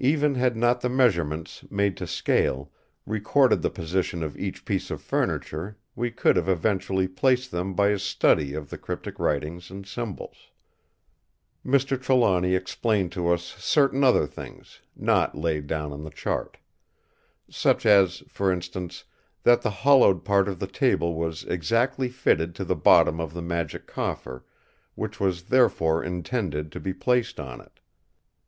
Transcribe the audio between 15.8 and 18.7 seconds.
on the chart. Such as, for